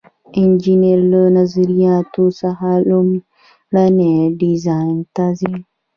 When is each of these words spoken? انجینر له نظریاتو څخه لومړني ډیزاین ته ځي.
انجینر 0.39 0.99
له 1.11 1.21
نظریاتو 1.37 2.23
څخه 2.41 2.69
لومړني 2.89 4.13
ډیزاین 4.39 4.97
ته 5.15 5.25
ځي. 5.39 5.53